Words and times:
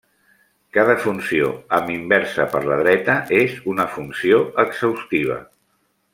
Cada 0.77 0.93
funció 1.01 1.49
amb 1.79 1.91
inversa 1.95 2.47
per 2.55 2.61
la 2.71 2.79
dreta 2.81 3.19
és 3.41 3.55
una 3.75 3.87
funció 3.99 4.41
exhaustiva. 4.65 5.39